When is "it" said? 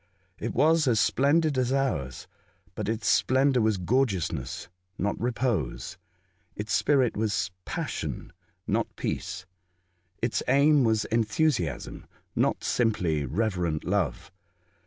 0.39-0.55